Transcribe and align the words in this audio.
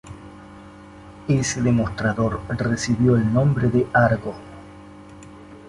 Ese 1.27 1.61
demostrador 1.61 2.41
recibió 2.57 3.15
el 3.17 3.31
nombre 3.31 3.69
de 3.69 3.85
"Argo". 3.93 4.33